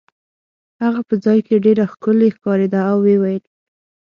[0.83, 3.43] هغه په ځای کې ډېره ښکلې ښکارېده او ویې ویل.